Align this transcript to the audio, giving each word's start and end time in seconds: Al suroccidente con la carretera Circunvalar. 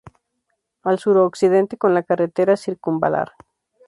Al 0.81 0.97
suroccidente 0.97 1.77
con 1.77 1.93
la 1.93 2.01
carretera 2.01 2.57
Circunvalar. 2.57 3.33